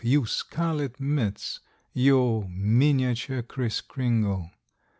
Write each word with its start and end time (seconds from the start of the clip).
you 0.03 0.25
Scarlet 0.25 0.99
Mitts! 0.99 1.59
You 1.93 2.47
miniature 2.49 3.43
"Kriss 3.43 3.81
Kringle!" 3.81 4.49